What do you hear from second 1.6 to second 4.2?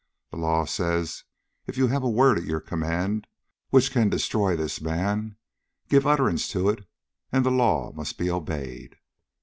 if you have a word at your command which can